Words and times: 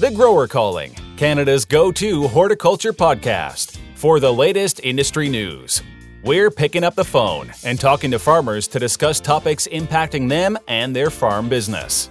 The 0.00 0.10
Grower 0.10 0.48
Calling, 0.48 0.96
Canada's 1.18 1.66
go 1.66 1.92
to 1.92 2.26
horticulture 2.28 2.94
podcast 2.94 3.76
for 3.96 4.18
the 4.18 4.32
latest 4.32 4.80
industry 4.82 5.28
news. 5.28 5.82
We're 6.24 6.50
picking 6.50 6.84
up 6.84 6.94
the 6.94 7.04
phone 7.04 7.52
and 7.64 7.78
talking 7.78 8.10
to 8.12 8.18
farmers 8.18 8.66
to 8.68 8.78
discuss 8.78 9.20
topics 9.20 9.68
impacting 9.70 10.26
them 10.26 10.56
and 10.68 10.96
their 10.96 11.10
farm 11.10 11.50
business. 11.50 12.08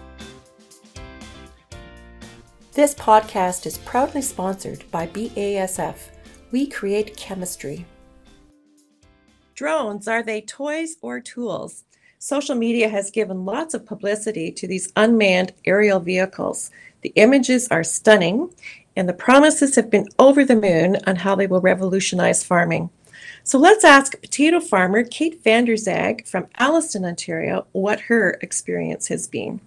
This 2.73 2.93
podcast 2.93 3.65
is 3.65 3.79
proudly 3.79 4.21
sponsored 4.21 4.83
by 4.91 5.07
BASF. 5.07 5.97
We 6.51 6.67
create 6.67 7.17
chemistry. 7.17 7.87
Drones, 9.55 10.07
are 10.07 10.21
they 10.21 10.41
toys 10.41 10.95
or 11.01 11.19
tools? 11.19 11.85
Social 12.21 12.55
media 12.55 12.89
has 12.89 13.11
given 13.11 13.45
lots 13.45 13.73
of 13.73 13.85
publicity 13.85 14.51
to 14.51 14.67
these 14.67 14.91
unmanned 14.97 15.53
aerial 15.63 16.01
vehicles. 16.01 16.69
The 16.99 17.13
images 17.15 17.69
are 17.69 17.81
stunning, 17.81 18.53
and 18.97 19.07
the 19.07 19.13
promises 19.13 19.77
have 19.77 19.89
been 19.89 20.09
over 20.19 20.43
the 20.43 20.57
moon 20.57 20.97
on 21.07 21.15
how 21.15 21.35
they 21.35 21.47
will 21.47 21.61
revolutionize 21.61 22.43
farming. 22.43 22.89
So 23.45 23.57
let's 23.57 23.85
ask 23.85 24.19
potato 24.19 24.59
farmer 24.59 25.05
Kate 25.05 25.41
Vander 25.41 25.75
Zaag 25.75 26.27
from 26.27 26.47
Alliston, 26.59 27.05
Ontario, 27.05 27.67
what 27.71 28.01
her 28.01 28.31
experience 28.41 29.07
has 29.07 29.25
been. 29.25 29.61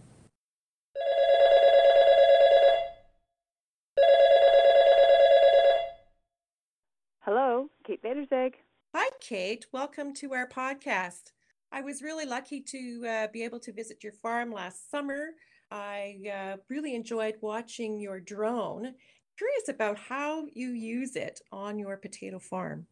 Hello, 7.20 7.70
Kate 7.82 8.02
Vander 8.02 8.26
Zaag. 8.26 8.56
Hi, 8.94 9.08
Kate. 9.22 9.64
Welcome 9.72 10.12
to 10.16 10.34
our 10.34 10.46
podcast. 10.46 11.32
I 11.74 11.80
was 11.80 12.02
really 12.02 12.26
lucky 12.26 12.60
to 12.60 13.06
uh, 13.08 13.26
be 13.32 13.42
able 13.44 13.58
to 13.60 13.72
visit 13.72 14.04
your 14.04 14.12
farm 14.12 14.52
last 14.52 14.90
summer. 14.90 15.30
I 15.70 16.18
uh, 16.30 16.56
really 16.68 16.94
enjoyed 16.94 17.36
watching 17.40 17.98
your 17.98 18.20
drone. 18.20 18.94
Curious 19.38 19.68
about 19.68 19.96
how 19.96 20.44
you 20.52 20.72
use 20.72 21.16
it 21.16 21.40
on 21.50 21.78
your 21.78 21.96
potato 21.96 22.38
farm. 22.38 22.86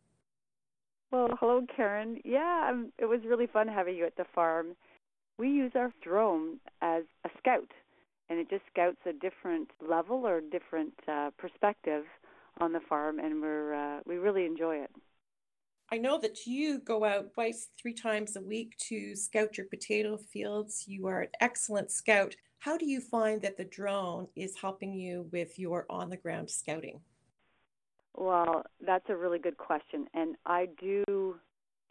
Well, 1.13 1.29
hello, 1.39 1.67
Karen. 1.77 2.21
Yeah, 2.25 2.69
um, 2.71 2.93
it 2.99 3.05
was 3.05 3.21
really 3.29 3.47
fun 3.47 3.69
having 3.69 3.97
you 3.97 4.07
at 4.07 4.17
the 4.17 4.25
farm. 4.35 4.77
We 5.39 5.49
use 5.49 5.73
our 5.75 5.93
drone 6.03 6.59
as 6.81 7.03
a 7.27 7.29
scout, 7.39 7.71
and 8.31 8.39
it 8.39 8.49
just 8.49 8.63
scouts 8.73 9.01
a 9.07 9.13
different 9.13 9.69
level 9.87 10.27
or 10.27 10.41
different 10.41 10.95
uh, 11.07 11.31
perspective 11.37 12.05
on 12.61 12.73
the 12.73 12.81
farm, 12.89 13.19
and 13.19 13.43
we're 13.43 13.75
uh, 13.75 14.01
we 14.07 14.17
really 14.17 14.47
enjoy 14.47 14.77
it. 14.77 14.91
I 15.93 15.99
know 15.99 16.19
that 16.21 16.47
you 16.47 16.79
go 16.79 17.05
out 17.05 17.35
twice, 17.35 17.69
three 17.81 17.95
times 17.95 18.37
a 18.37 18.41
week 18.41 18.77
to 18.89 19.17
scout 19.17 19.59
your 19.59 19.67
potato 19.67 20.17
fields. 20.17 20.85
You 20.87 21.09
are 21.09 21.23
an 21.23 21.31
excellent 21.41 21.91
scout. 21.91 22.37
How 22.61 22.77
do 22.77 22.87
you 22.87 23.01
find 23.01 23.43
that 23.43 23.57
the 23.57 23.65
drone 23.65 24.29
is 24.37 24.55
helping 24.61 24.95
you 24.95 25.29
with 25.33 25.59
your 25.59 25.87
on 25.91 26.09
the 26.09 26.17
ground 26.17 26.49
scouting? 26.49 27.01
Well, 28.17 28.65
that's 28.87 29.09
a 29.09 29.17
really 29.17 29.41
good 29.41 29.57
question. 29.57 30.07
And 30.15 30.37
I 30.47 30.69
do 30.79 31.37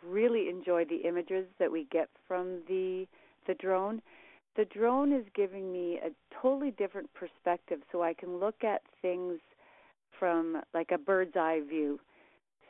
really 0.02 0.48
enjoy 0.48 0.86
the 0.86 1.08
images 1.08 1.48
that 1.60 1.72
we 1.72 1.86
get 1.92 2.10
from 2.28 2.62
the 2.68 3.06
the 3.48 3.54
drone. 3.56 4.02
The 4.56 4.66
drone 4.66 5.12
is 5.12 5.26
giving 5.36 5.74
me 5.74 5.98
a 5.98 6.12
totally 6.42 6.72
different 6.72 7.10
perspective 7.14 7.80
so 7.92 8.04
I 8.04 8.14
can 8.14 8.40
look 8.40 8.64
at 8.64 8.82
things 9.02 9.40
from 10.18 10.62
like 10.74 10.92
a 10.92 10.98
bird's 10.98 11.36
eye 11.36 11.62
view 11.68 12.00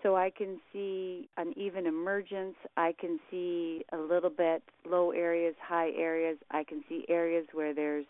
so 0.02 0.16
I 0.16 0.30
can 0.30 0.59
see 0.72 1.30
uneven 1.38 1.86
emergence. 1.86 2.55
I 2.78 2.94
can 3.00 3.19
see 3.30 3.83
a 3.92 3.97
little 3.97 4.30
bit 4.30 4.64
low 4.89 5.11
areas, 5.11 5.56
high 5.61 5.91
areas. 5.97 6.38
I 6.52 6.64
can 6.64 6.83
see 6.88 7.06
areas 7.09 7.45
where 7.53 7.73
there's, 7.73 8.06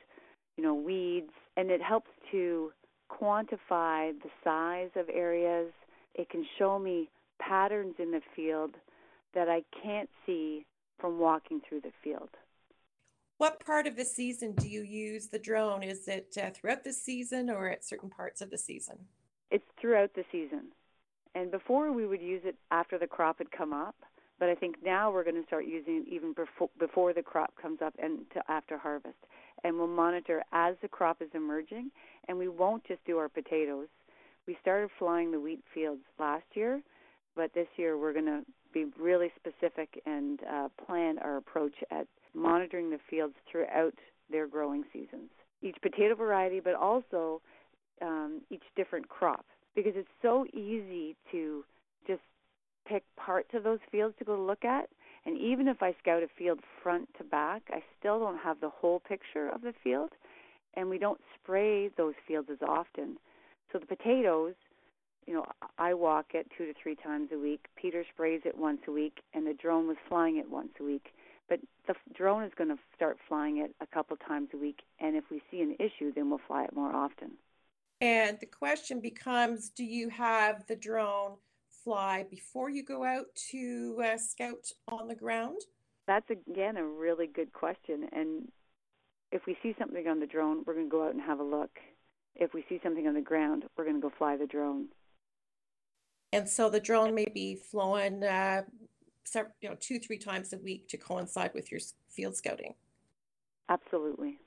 you 0.57 0.63
know, 0.63 0.73
weeds, 0.73 1.31
and 1.57 1.71
it 1.71 1.81
helps 1.81 2.11
to 2.31 2.71
quantify 3.11 4.13
the 4.21 4.29
size 4.43 4.89
of 4.95 5.09
areas. 5.09 5.71
It 6.15 6.29
can 6.29 6.45
show 6.57 6.77
me 6.77 7.09
patterns 7.41 7.95
in 7.97 8.11
the 8.11 8.21
field 8.35 8.75
that 9.33 9.49
I 9.49 9.63
can't 9.83 10.09
see 10.25 10.65
from 10.99 11.19
walking 11.19 11.61
through 11.67 11.81
the 11.81 11.91
field. 12.03 12.29
What 13.37 13.65
part 13.65 13.87
of 13.87 13.95
the 13.95 14.03
season 14.03 14.51
do 14.51 14.67
you 14.67 14.81
use 14.83 15.27
the 15.27 15.39
drone? 15.39 15.81
Is 15.81 16.07
it 16.07 16.37
uh, 16.41 16.49
throughout 16.53 16.83
the 16.83 16.91
season 16.91 17.49
or 17.49 17.69
at 17.69 17.85
certain 17.85 18.09
parts 18.09 18.41
of 18.41 18.49
the 18.49 18.57
season? 18.57 18.97
It's 19.49 19.63
throughout 19.79 20.13
the 20.13 20.25
season. 20.31 20.67
And 21.35 21.51
before 21.51 21.91
we 21.91 22.05
would 22.05 22.21
use 22.21 22.41
it 22.43 22.55
after 22.71 22.97
the 22.97 23.07
crop 23.07 23.37
had 23.37 23.51
come 23.51 23.73
up, 23.73 23.95
but 24.39 24.49
I 24.49 24.55
think 24.55 24.77
now 24.83 25.11
we're 25.11 25.23
going 25.23 25.39
to 25.39 25.45
start 25.45 25.65
using 25.65 26.05
it 26.05 26.13
even 26.13 26.33
before, 26.33 26.69
before 26.79 27.13
the 27.13 27.21
crop 27.21 27.53
comes 27.61 27.79
up 27.83 27.93
and 28.01 28.19
to 28.33 28.41
after 28.49 28.77
harvest. 28.77 29.17
And 29.63 29.77
we'll 29.77 29.87
monitor 29.87 30.41
as 30.53 30.75
the 30.81 30.87
crop 30.87 31.21
is 31.21 31.29
emerging, 31.33 31.91
and 32.27 32.37
we 32.37 32.47
won't 32.47 32.83
just 32.85 33.03
do 33.05 33.17
our 33.17 33.27
potatoes. 33.27 33.87
We 34.47 34.57
started 34.61 34.89
flying 34.97 35.31
the 35.31 35.39
wheat 35.39 35.61
fields 35.73 36.01
last 36.17 36.45
year, 36.53 36.81
but 37.35 37.53
this 37.53 37.67
year 37.75 37.97
we're 37.97 38.13
going 38.13 38.25
to 38.25 38.41
be 38.73 38.85
really 38.99 39.31
specific 39.35 40.01
and 40.05 40.39
uh, 40.49 40.69
plan 40.85 41.19
our 41.19 41.37
approach 41.37 41.73
at 41.91 42.07
monitoring 42.33 42.89
the 42.89 42.99
fields 43.09 43.33
throughout 43.51 43.93
their 44.31 44.47
growing 44.47 44.83
seasons. 44.93 45.29
Each 45.61 45.75
potato 45.81 46.15
variety, 46.15 46.61
but 46.61 46.75
also 46.75 47.41
um, 48.01 48.41
each 48.49 48.63
different 48.75 49.09
crop 49.09 49.45
because 49.83 49.97
it's 49.97 50.09
so 50.21 50.45
easy 50.53 51.15
to 51.31 51.63
just 52.05 52.21
pick 52.85 53.03
parts 53.15 53.49
of 53.53 53.63
those 53.63 53.79
fields 53.89 54.13
to 54.19 54.25
go 54.25 54.37
look 54.37 54.65
at. 54.65 54.89
And 55.25 55.37
even 55.37 55.67
if 55.67 55.81
I 55.81 55.95
scout 56.01 56.23
a 56.23 56.27
field 56.37 56.59
front 56.83 57.07
to 57.17 57.23
back, 57.23 57.63
I 57.69 57.81
still 57.97 58.19
don't 58.19 58.39
have 58.39 58.59
the 58.59 58.69
whole 58.69 58.99
picture 58.99 59.49
of 59.49 59.61
the 59.61 59.73
field. 59.83 60.09
And 60.75 60.89
we 60.89 60.97
don't 60.97 61.21
spray 61.41 61.89
those 61.97 62.13
fields 62.27 62.49
as 62.51 62.57
often. 62.61 63.17
So 63.71 63.79
the 63.79 63.85
potatoes, 63.85 64.53
you 65.25 65.33
know, 65.33 65.45
I 65.77 65.93
walk 65.93 66.27
it 66.33 66.47
two 66.57 66.65
to 66.65 66.73
three 66.81 66.95
times 66.95 67.29
a 67.33 67.37
week. 67.37 67.65
Peter 67.75 68.03
sprays 68.13 68.41
it 68.45 68.57
once 68.57 68.81
a 68.87 68.91
week, 68.91 69.19
and 69.33 69.47
the 69.47 69.53
drone 69.53 69.87
was 69.87 69.97
flying 70.07 70.37
it 70.37 70.49
once 70.49 70.71
a 70.79 70.83
week. 70.83 71.07
But 71.47 71.59
the 71.87 71.95
drone 72.15 72.43
is 72.43 72.51
going 72.57 72.69
to 72.69 72.77
start 72.95 73.17
flying 73.27 73.57
it 73.57 73.73
a 73.81 73.87
couple 73.87 74.17
times 74.17 74.49
a 74.53 74.57
week, 74.57 74.79
and 74.99 75.15
if 75.15 75.23
we 75.31 75.41
see 75.49 75.61
an 75.61 75.75
issue, 75.79 76.13
then 76.13 76.29
we'll 76.29 76.41
fly 76.47 76.63
it 76.63 76.75
more 76.75 76.95
often. 76.95 77.31
And 78.01 78.37
the 78.39 78.45
question 78.45 79.01
becomes 79.01 79.69
do 79.69 79.83
you 79.83 80.09
have 80.09 80.65
the 80.67 80.75
drone 80.75 81.35
fly 81.83 82.25
before 82.29 82.69
you 82.69 82.83
go 82.83 83.03
out 83.03 83.25
to 83.51 84.01
uh, 84.03 84.17
scout 84.17 84.71
on 84.87 85.07
the 85.07 85.15
ground? 85.15 85.61
That's 86.07 86.29
again 86.29 86.77
a 86.77 86.85
really 86.85 87.27
good 87.27 87.51
question. 87.53 88.07
And 88.11 88.49
if 89.31 89.41
we 89.45 89.57
see 89.61 89.75
something 89.77 90.07
on 90.07 90.19
the 90.19 90.25
drone, 90.25 90.63
we're 90.65 90.73
going 90.73 90.87
to 90.87 90.91
go 90.91 91.05
out 91.05 91.13
and 91.13 91.21
have 91.21 91.39
a 91.39 91.43
look. 91.43 91.71
If 92.35 92.53
we 92.53 92.63
see 92.69 92.79
something 92.81 93.07
on 93.07 93.13
the 93.13 93.21
ground, 93.21 93.65
we're 93.77 93.83
going 93.83 93.97
to 93.97 94.01
go 94.01 94.11
fly 94.17 94.37
the 94.37 94.47
drone. 94.47 94.87
And 96.31 96.47
so 96.47 96.69
the 96.69 96.79
drone 96.79 97.13
may 97.13 97.25
be 97.25 97.55
flown, 97.55 98.23
uh, 98.23 98.63
you 99.61 99.69
know, 99.69 99.75
two, 99.79 99.99
three 99.99 100.17
times 100.17 100.53
a 100.53 100.57
week 100.57 100.87
to 100.89 100.97
coincide 100.97 101.51
with 101.53 101.71
your 101.71 101.81
field 102.09 102.35
scouting. 102.35 102.75
Absolutely. 103.67 104.39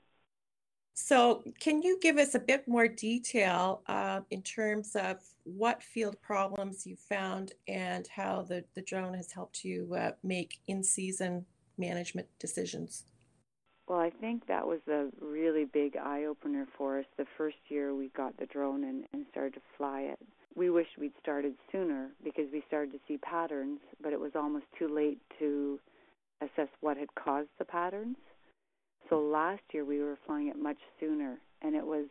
So, 0.95 1.43
can 1.59 1.81
you 1.81 1.97
give 1.99 2.17
us 2.17 2.35
a 2.35 2.39
bit 2.39 2.67
more 2.67 2.87
detail 2.87 3.81
uh, 3.87 4.21
in 4.29 4.43
terms 4.43 4.95
of 4.95 5.17
what 5.43 5.81
field 5.81 6.21
problems 6.21 6.85
you 6.85 6.95
found 6.95 7.53
and 7.67 8.07
how 8.07 8.43
the, 8.43 8.63
the 8.75 8.81
drone 8.83 9.15
has 9.15 9.31
helped 9.31 9.65
you 9.65 9.95
uh, 9.95 10.11
make 10.23 10.59
in 10.67 10.83
season 10.83 11.45
management 11.77 12.27
decisions? 12.39 13.05
Well, 13.87 13.99
I 13.99 14.11
think 14.11 14.47
that 14.47 14.65
was 14.65 14.79
a 14.87 15.07
really 15.19 15.65
big 15.65 15.97
eye 15.97 16.25
opener 16.25 16.67
for 16.77 16.99
us 16.99 17.05
the 17.17 17.25
first 17.37 17.57
year 17.67 17.93
we 17.93 18.09
got 18.09 18.37
the 18.37 18.45
drone 18.45 18.83
and, 18.83 19.03
and 19.13 19.25
started 19.31 19.55
to 19.55 19.61
fly 19.77 20.01
it. 20.01 20.19
We 20.55 20.69
wished 20.69 20.97
we'd 20.99 21.13
started 21.19 21.55
sooner 21.71 22.09
because 22.23 22.45
we 22.53 22.63
started 22.67 22.91
to 22.93 22.99
see 23.07 23.17
patterns, 23.17 23.79
but 24.01 24.13
it 24.13 24.19
was 24.19 24.31
almost 24.35 24.65
too 24.77 24.87
late 24.87 25.19
to 25.39 25.79
assess 26.41 26.69
what 26.81 26.97
had 26.97 27.13
caused 27.15 27.49
the 27.57 27.65
patterns. 27.65 28.17
So 29.13 29.19
last 29.19 29.61
year 29.73 29.85
we 29.85 29.99
were 29.99 30.17
flying 30.25 30.47
it 30.47 30.57
much 30.57 30.79
sooner, 30.99 31.37
and 31.61 31.75
it 31.75 31.85
was 31.85 32.07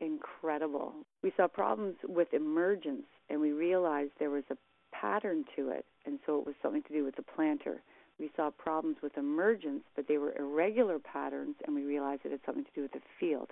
incredible. 0.00 0.94
We 1.22 1.30
saw 1.36 1.48
problems 1.48 1.96
with 2.02 2.32
emergence, 2.32 3.04
and 3.28 3.42
we 3.42 3.52
realized 3.52 4.12
there 4.18 4.30
was 4.30 4.44
a 4.50 4.56
pattern 4.90 5.44
to 5.54 5.68
it, 5.68 5.84
and 6.06 6.18
so 6.24 6.38
it 6.38 6.46
was 6.46 6.54
something 6.62 6.82
to 6.84 6.92
do 6.94 7.04
with 7.04 7.16
the 7.16 7.22
planter. 7.22 7.82
We 8.18 8.30
saw 8.36 8.48
problems 8.50 8.96
with 9.02 9.18
emergence, 9.18 9.82
but 9.94 10.08
they 10.08 10.16
were 10.16 10.34
irregular 10.38 10.98
patterns, 10.98 11.56
and 11.66 11.76
we 11.76 11.82
realized 11.82 12.22
it 12.24 12.30
had 12.30 12.40
something 12.46 12.64
to 12.64 12.70
do 12.74 12.82
with 12.82 12.92
the 12.92 13.02
field. 13.20 13.50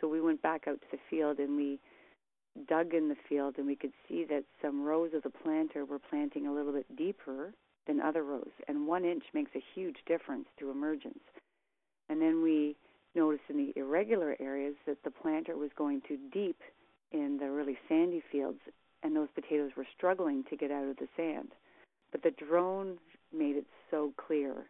So 0.00 0.06
we 0.06 0.20
went 0.20 0.40
back 0.40 0.68
out 0.68 0.80
to 0.80 0.86
the 0.92 1.02
field 1.10 1.40
and 1.40 1.56
we 1.56 1.80
dug 2.68 2.94
in 2.94 3.08
the 3.08 3.16
field, 3.28 3.56
and 3.58 3.66
we 3.66 3.74
could 3.74 3.92
see 4.08 4.24
that 4.26 4.44
some 4.62 4.84
rows 4.84 5.14
of 5.14 5.24
the 5.24 5.30
planter 5.30 5.84
were 5.84 5.98
planting 5.98 6.46
a 6.46 6.52
little 6.52 6.72
bit 6.72 6.96
deeper 6.96 7.52
than 7.88 8.00
other 8.00 8.22
rows, 8.22 8.52
and 8.68 8.86
one 8.86 9.04
inch 9.04 9.24
makes 9.34 9.50
a 9.56 9.62
huge 9.74 9.96
difference 10.06 10.46
to 10.60 10.70
emergence. 10.70 11.18
And 12.08 12.20
then 12.20 12.42
we 12.42 12.76
noticed 13.14 13.44
in 13.48 13.56
the 13.56 13.72
irregular 13.76 14.36
areas 14.40 14.74
that 14.86 15.02
the 15.04 15.10
planter 15.10 15.56
was 15.56 15.70
going 15.76 16.02
too 16.06 16.18
deep 16.32 16.58
in 17.12 17.38
the 17.38 17.50
really 17.50 17.78
sandy 17.88 18.22
fields, 18.30 18.60
and 19.02 19.14
those 19.14 19.28
potatoes 19.34 19.72
were 19.76 19.86
struggling 19.96 20.44
to 20.50 20.56
get 20.56 20.70
out 20.70 20.86
of 20.88 20.96
the 20.96 21.08
sand. 21.16 21.52
But 22.12 22.22
the 22.22 22.30
drone 22.30 22.98
made 23.36 23.56
it 23.56 23.66
so 23.90 24.12
clear 24.16 24.66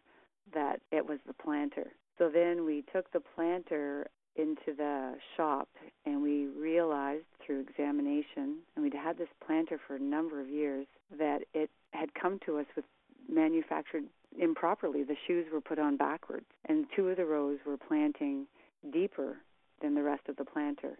that 0.53 0.79
it 0.91 1.07
was 1.07 1.19
the 1.27 1.33
planter. 1.33 1.91
So 2.17 2.29
then 2.29 2.65
we 2.65 2.83
took 2.93 3.11
the 3.11 3.19
planter 3.19 4.07
into 4.35 4.75
the 4.77 5.15
shop 5.35 5.67
and 6.05 6.21
we 6.21 6.47
realized 6.47 7.25
through 7.45 7.61
examination, 7.61 8.57
and 8.75 8.83
we'd 8.83 8.93
had 8.93 9.17
this 9.17 9.27
planter 9.45 9.79
for 9.87 9.95
a 9.95 9.99
number 9.99 10.39
of 10.39 10.49
years, 10.49 10.85
that 11.17 11.41
it 11.53 11.69
had 11.91 12.13
come 12.13 12.39
to 12.45 12.57
us 12.59 12.65
with 12.75 12.85
manufactured 13.29 14.03
improperly. 14.37 15.03
The 15.03 15.17
shoes 15.27 15.45
were 15.51 15.61
put 15.61 15.79
on 15.79 15.97
backwards, 15.97 16.45
and 16.65 16.85
two 16.95 17.09
of 17.09 17.17
the 17.17 17.25
rows 17.25 17.59
were 17.65 17.77
planting 17.77 18.47
deeper 18.91 19.37
than 19.81 19.95
the 19.95 20.03
rest 20.03 20.29
of 20.29 20.37
the 20.37 20.45
planter. 20.45 20.97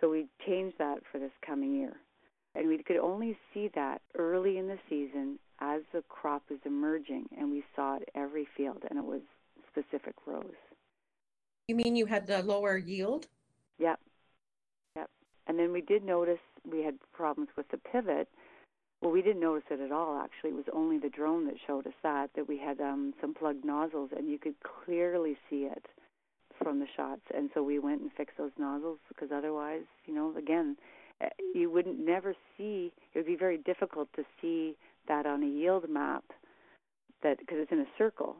So 0.00 0.10
we 0.10 0.26
changed 0.46 0.78
that 0.78 0.98
for 1.10 1.18
this 1.18 1.32
coming 1.44 1.74
year. 1.74 1.96
And 2.54 2.68
we 2.68 2.82
could 2.82 2.96
only 2.96 3.36
see 3.52 3.70
that 3.74 4.00
early 4.16 4.58
in 4.58 4.68
the 4.68 4.78
season 4.88 5.38
as 5.60 5.82
the 5.92 6.02
crop 6.08 6.42
was 6.50 6.58
emerging, 6.64 7.26
and 7.36 7.50
we 7.50 7.64
saw 7.74 7.96
it 7.96 8.08
every 8.14 8.46
field, 8.56 8.84
and 8.88 8.98
it 8.98 9.04
was 9.04 9.20
specific 9.70 10.14
rows. 10.26 10.44
You 11.68 11.76
mean 11.76 11.96
you 11.96 12.06
had 12.06 12.26
the 12.26 12.42
lower 12.42 12.78
yield? 12.78 13.26
Yep. 13.78 14.00
Yep. 14.96 15.10
And 15.46 15.58
then 15.58 15.72
we 15.72 15.82
did 15.82 16.04
notice 16.04 16.38
we 16.64 16.82
had 16.82 16.94
problems 17.12 17.50
with 17.56 17.68
the 17.68 17.76
pivot. 17.76 18.28
Well, 19.00 19.12
we 19.12 19.22
didn't 19.22 19.40
notice 19.40 19.64
it 19.70 19.80
at 19.80 19.92
all, 19.92 20.20
actually. 20.22 20.50
It 20.50 20.56
was 20.56 20.64
only 20.72 20.98
the 20.98 21.08
drone 21.08 21.46
that 21.46 21.54
showed 21.66 21.86
us 21.86 21.92
that, 22.02 22.30
that 22.34 22.48
we 22.48 22.58
had 22.58 22.80
um, 22.80 23.14
some 23.20 23.32
plugged 23.32 23.64
nozzles, 23.64 24.10
and 24.16 24.28
you 24.28 24.38
could 24.38 24.56
clearly 24.84 25.36
see 25.48 25.68
it 25.70 25.86
from 26.62 26.80
the 26.80 26.86
shots. 26.96 27.22
And 27.34 27.50
so 27.54 27.62
we 27.62 27.78
went 27.78 28.00
and 28.00 28.10
fixed 28.12 28.36
those 28.36 28.50
nozzles 28.58 28.98
because 29.08 29.28
otherwise, 29.32 29.84
you 30.06 30.14
know, 30.14 30.34
again, 30.36 30.76
eh, 31.20 31.28
you 31.54 31.70
wouldn't 31.70 32.04
never 32.04 32.34
see, 32.56 32.92
it 33.14 33.18
would 33.18 33.26
be 33.26 33.36
very 33.36 33.58
difficult 33.58 34.08
to 34.16 34.24
see 34.40 34.76
that 35.06 35.26
on 35.26 35.44
a 35.44 35.46
yield 35.46 35.88
map 35.88 36.24
that 37.22 37.38
because 37.38 37.58
it's 37.60 37.72
in 37.72 37.80
a 37.80 37.86
circle. 37.96 38.36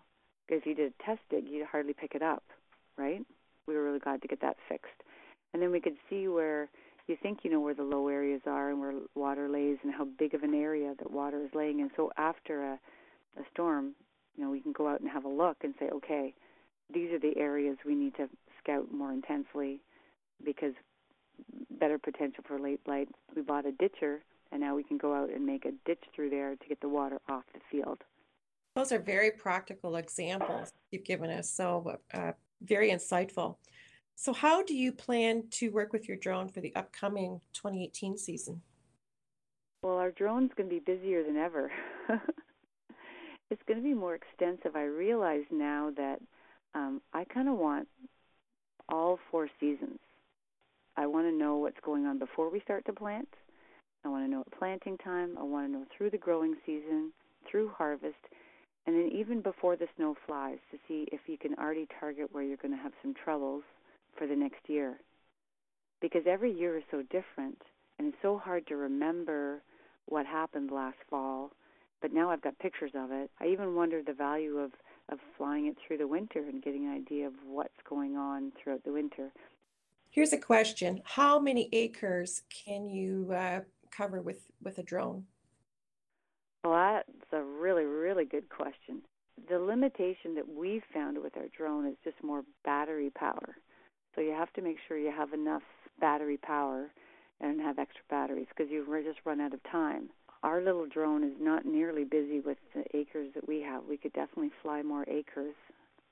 If 0.49 0.67
you 0.67 0.75
did 0.75 0.93
a 0.93 1.05
test 1.05 1.21
dig, 1.31 1.49
you'd 1.49 1.67
hardly 1.67 1.93
pick 1.93 2.15
it 2.15 2.23
up 2.23 2.43
right? 2.99 3.25
We 3.67 3.75
were 3.75 3.85
really 3.85 4.01
glad 4.01 4.21
to 4.23 4.29
get 4.29 4.41
that 4.43 4.57
fixed. 4.69 5.03
And 5.55 5.63
then 5.63 5.71
we 5.71 5.81
could 5.81 5.97
see 6.11 6.29
where 6.29 6.69
you 7.09 7.17
think 7.21 7.41
you 7.43 7.51
know 7.51 7.61
where 7.61 7.75
the 7.75 7.83
low 7.83 8.09
areas 8.09 8.43
are 8.47 8.71
and 8.71 8.81
where 8.81 8.93
water 9.15 9.49
lays 9.49 9.79
and 9.83 9.93
how 9.93 10.05
big 10.05 10.35
of 10.35 10.43
an 10.43 10.55
area 10.55 10.95
that 10.99 11.11
water 11.11 11.43
is 11.43 11.51
laying 11.55 11.81
in. 11.81 11.91
So 11.97 12.13
after 12.17 12.63
a, 12.65 12.73
a 13.39 13.45
storm, 13.53 13.95
you 14.37 14.45
know, 14.45 14.51
we 14.51 14.61
can 14.61 14.73
go 14.73 14.89
out 14.89 15.01
and 15.01 15.09
have 15.09 15.25
a 15.25 15.29
look 15.29 15.57
and 15.63 15.75
say, 15.81 15.89
okay, 15.91 16.35
these 16.93 17.11
are 17.13 17.19
the 17.19 17.37
areas 17.37 17.77
we 17.85 17.95
need 17.95 18.15
to 18.17 18.29
scout 18.63 18.93
more 18.93 19.13
intensely 19.13 19.81
because 20.45 20.75
better 21.79 21.99
potential 21.99 22.45
for 22.47 22.59
late 22.59 22.83
blight. 22.85 23.09
We 23.35 23.43
bought 23.43 23.67
a 23.67 23.73
ditcher, 23.73 24.23
and 24.53 24.61
now 24.61 24.75
we 24.75 24.83
can 24.83 24.99
go 24.99 25.15
out 25.15 25.31
and 25.31 25.45
make 25.45 25.65
a 25.65 25.73
ditch 25.87 26.03
through 26.15 26.31
there 26.31 26.57
to 26.57 26.69
get 26.69 26.81
the 26.81 26.89
water 26.89 27.21
off 27.29 27.45
the 27.55 27.61
field. 27.71 27.99
Those 28.75 28.93
are 28.93 28.99
very 28.99 29.31
practical 29.31 29.97
examples 29.97 30.73
you've 30.91 31.05
given 31.05 31.31
us. 31.31 31.51
So 31.51 31.99
uh, 32.15 32.33
very 32.63 32.91
insightful. 32.91 33.57
So, 34.21 34.33
how 34.33 34.65
do 34.65 34.75
you 34.75 34.91
plan 34.91 35.45
to 35.53 35.69
work 35.69 35.93
with 35.93 36.09
your 36.09 36.17
drone 36.17 36.49
for 36.49 36.61
the 36.61 36.75
upcoming 36.75 37.41
2018 37.53 38.19
season? 38.19 38.63
Well, 39.81 39.99
our 39.99 40.11
drone's 40.11 40.51
going 40.57 40.69
to 40.69 40.75
be 40.75 40.81
busier 40.81 41.23
than 41.23 41.37
ever. 41.37 41.71
it's 43.51 43.63
going 43.69 43.79
to 43.79 43.85
be 43.85 43.95
more 43.95 44.17
extensive. 44.17 44.75
I 44.75 44.87
realize 44.87 45.45
now 45.53 45.93
that 45.97 46.19
um, 46.75 47.01
I 47.15 47.27
kind 47.33 47.49
of 47.49 47.59
want 47.59 47.87
all 48.89 49.21
four 49.31 49.49
seasons. 49.61 50.01
I 50.97 51.07
want 51.07 51.29
to 51.29 51.33
know 51.33 51.59
what's 51.59 51.79
going 51.85 52.05
on 52.05 52.19
before 52.19 52.51
we 52.51 52.59
start 52.59 52.85
to 52.87 52.93
plant. 52.93 53.29
I 54.05 54.09
want 54.09 54.27
to 54.27 54.29
know 54.29 54.41
at 54.41 54.59
planting 54.59 54.99
time. 54.99 55.39
I 55.39 55.45
want 55.45 55.69
to 55.69 55.73
know 55.73 55.85
through 55.97 56.11
the 56.11 56.19
growing 56.19 56.57
season, 56.67 57.13
through 57.49 57.69
harvest, 57.69 58.19
and 58.85 58.97
then 58.97 59.11
even 59.15 59.43
before 59.43 59.77
the 59.77 59.87
snow 59.95 60.17
flies 60.27 60.59
to 60.73 60.79
see 60.89 61.07
if 61.13 61.21
you 61.29 61.39
can 61.39 61.55
already 61.55 61.87
target 62.01 62.31
where 62.33 62.43
you're 62.43 62.57
going 62.57 62.77
to 62.77 62.83
have 62.83 62.93
some 63.01 63.15
troubles 63.15 63.63
for 64.19 64.27
the 64.27 64.37
next 64.37 64.69
year. 64.69 64.99
Because 66.01 66.23
every 66.27 66.53
year 66.53 66.77
is 66.77 66.85
so 66.91 67.03
different 67.03 67.63
and 67.99 68.09
it's 68.09 68.23
so 68.23 68.39
hard 68.39 68.67
to 68.67 68.77
remember 68.77 69.63
what 70.07 70.27
happened 70.27 70.71
last 70.71 70.99
fall. 71.09 71.53
But 72.01 72.13
now 72.13 72.31
I've 72.31 72.43
got 72.43 72.59
pictures 72.59 72.93
of 72.95 73.11
it. 73.11 73.31
I 73.41 73.47
even 73.47 73.75
wonder 73.75 74.03
the 74.03 74.13
value 74.13 74.59
of, 74.59 74.73
of 75.09 75.19
flying 75.37 75.67
it 75.67 75.77
through 75.85 75.99
the 75.99 76.07
winter 76.07 76.39
and 76.41 76.63
getting 76.63 76.87
an 76.87 76.95
idea 76.95 77.27
of 77.27 77.33
what's 77.47 77.73
going 77.89 78.17
on 78.17 78.53
throughout 78.63 78.85
the 78.85 78.93
winter. 78.93 79.33
Here's 80.11 80.33
a 80.33 80.39
question 80.39 81.03
How 81.05 81.39
many 81.39 81.69
acres 81.73 82.43
can 82.65 82.89
you 82.89 83.33
uh, 83.33 83.61
cover 83.91 84.23
with, 84.23 84.43
with 84.63 84.79
a 84.79 84.83
drone? 84.83 85.25
Well, 86.65 87.03
that's 87.07 87.33
a 87.33 87.43
really, 87.43 87.85
really 87.85 88.25
good 88.25 88.49
question. 88.49 89.03
The 89.49 89.59
limitation 89.59 90.35
that 90.35 90.49
we've 90.49 90.83
found 90.93 91.19
with 91.19 91.37
our 91.37 91.47
drone 91.57 91.87
is 91.87 91.97
just 92.05 92.17
more 92.23 92.43
battery 92.65 93.11
power. 93.11 93.57
So 94.19 94.23
you 94.23 94.33
have 94.33 94.53
to 94.55 94.63
make 94.63 94.79
sure 94.89 94.99
you 94.99 95.13
have 95.17 95.33
enough 95.33 95.63
battery 96.01 96.39
power 96.39 96.91
and 97.41 97.61
have 97.61 97.79
extra 97.79 98.03
batteries 98.11 98.49
because 98.49 98.69
you 98.69 98.85
just 99.05 99.25
run 99.25 99.41
out 99.41 99.55
of 99.55 99.63
time. 99.71 100.11
Our 100.43 100.61
little 100.61 100.87
drone 100.87 101.23
is 101.23 101.35
not 101.39 101.65
nearly 101.65 102.03
busy 102.03 102.41
with 102.41 102.59
the 102.75 102.83
acres 102.99 103.31
that 103.37 103.47
we 103.47 103.61
have. 103.61 103.85
We 103.89 103.97
could 103.97 104.13
definitely 104.15 104.51
fly 104.61 104.83
more 104.83 105.05
acres. 105.09 105.55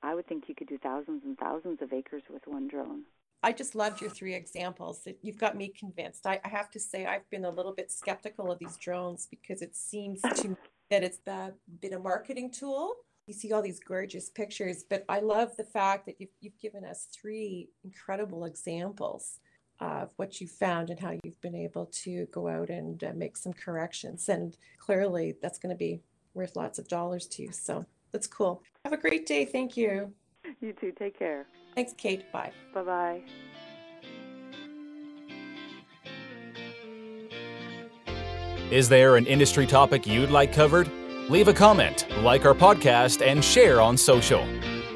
I 0.03 0.15
would 0.15 0.25
think 0.25 0.45
you 0.47 0.55
could 0.55 0.69
do 0.69 0.77
thousands 0.77 1.23
and 1.25 1.37
thousands 1.37 1.81
of 1.81 1.91
acres 1.91 2.23
with 2.31 2.43
one 2.47 2.69
drone. 2.69 3.01
I 3.43 3.51
just 3.51 3.75
loved 3.75 3.99
your 3.99 4.09
three 4.09 4.35
examples. 4.35 5.05
You've 5.21 5.37
got 5.37 5.57
me 5.57 5.67
convinced. 5.77 6.25
I, 6.25 6.39
I, 6.45 6.47
have 6.47 6.71
to 6.71 6.79
say, 6.79 7.05
I've 7.05 7.29
been 7.29 7.43
a 7.43 7.51
little 7.51 7.73
bit 7.73 7.91
skeptical 7.91 8.49
of 8.49 8.57
these 8.59 8.77
drones 8.77 9.27
because 9.29 9.61
it 9.61 9.75
seems 9.75 10.21
to 10.21 10.47
me 10.47 10.55
that 10.89 11.03
it's 11.03 11.19
been 11.81 11.93
a 11.93 11.99
marketing 11.99 12.51
tool. 12.51 12.93
You 13.27 13.33
see 13.33 13.51
all 13.51 13.61
these 13.61 13.81
gorgeous 13.81 14.29
pictures, 14.29 14.85
but 14.89 15.03
I 15.09 15.19
love 15.19 15.57
the 15.57 15.65
fact 15.65 16.05
that 16.05 16.15
you've, 16.17 16.29
you've 16.39 16.57
given 16.59 16.85
us 16.85 17.09
three 17.11 17.67
incredible 17.83 18.45
examples 18.45 19.39
of 19.81 20.13
what 20.15 20.39
you 20.39 20.47
found 20.47 20.89
and 20.89 20.97
how 20.97 21.11
you've 21.23 21.41
been 21.41 21.53
able 21.53 21.87
to 22.03 22.25
go 22.31 22.47
out 22.47 22.69
and 22.69 23.03
uh, 23.03 23.11
make 23.13 23.35
some 23.35 23.51
corrections. 23.51 24.29
And 24.29 24.55
clearly, 24.79 25.35
that's 25.41 25.59
going 25.59 25.75
to 25.75 25.77
be 25.77 25.99
worth 26.33 26.55
lots 26.55 26.79
of 26.79 26.87
dollars 26.87 27.27
to 27.27 27.43
you. 27.43 27.51
So 27.51 27.85
that's 28.13 28.27
cool. 28.27 28.63
Have 28.85 28.93
a 28.93 28.97
great 28.97 29.25
day. 29.27 29.43
Thank 29.43 29.75
you. 29.75 30.13
You 30.61 30.71
too. 30.71 30.93
Take 30.97 31.19
care. 31.19 31.47
Thanks, 31.75 31.93
Kate. 31.97 32.31
Bye. 32.31 32.53
Bye 32.73 32.83
bye. 32.83 33.21
Is 38.71 38.87
there 38.87 39.17
an 39.17 39.25
industry 39.25 39.67
topic 39.67 40.07
you'd 40.07 40.31
like 40.31 40.53
covered? 40.53 40.89
Leave 41.29 41.49
a 41.49 41.53
comment, 41.53 42.07
like 42.21 42.45
our 42.45 42.53
podcast, 42.53 43.25
and 43.25 43.43
share 43.43 43.81
on 43.81 43.97
social. 43.97 44.47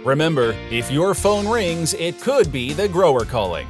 Remember, 0.05 0.55
if 0.69 0.89
your 0.89 1.13
phone 1.13 1.45
rings, 1.45 1.93
it 1.95 2.21
could 2.21 2.53
be 2.53 2.71
the 2.71 2.87
grower 2.87 3.25
calling. 3.25 3.67